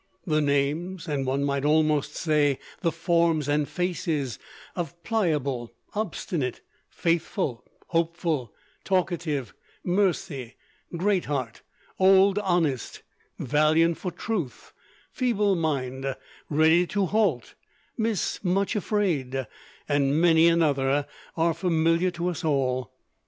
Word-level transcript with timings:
The 0.25 0.41
names, 0.41 1.07
and 1.07 1.27
one 1.27 1.43
might 1.43 1.63
almost 1.63 2.15
say 2.15 2.57
the 2.79 2.91
forms 2.91 3.47
and 3.47 3.69
faces, 3.69 4.39
of 4.75 4.95
Pliable, 5.03 5.73
Obstinate, 5.93 6.61
Faithful, 6.89 7.63
Hopeful, 7.89 8.51
Talkative, 8.83 9.53
Mercy, 9.83 10.55
Great 10.97 11.25
heart, 11.25 11.61
old 11.99 12.39
Honest, 12.39 13.03
Valiant 13.37 13.95
for 13.95 14.09
truth, 14.09 14.73
Feeble 15.11 15.55
mind, 15.55 16.15
Ready 16.49 16.87
to 16.87 17.05
halt, 17.05 17.53
Miss 17.95 18.43
Much 18.43 18.75
afraid, 18.75 19.45
and 19.87 20.19
many 20.19 20.47
another, 20.47 21.05
are 21.37 21.53
familiar 21.53 22.09
to 22.09 22.29
us 22.29 22.43
all. 22.43 22.91